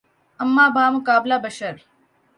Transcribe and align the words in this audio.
اماں 0.39 0.69
بمقابلہ 0.75 1.37
بشر 1.43 1.75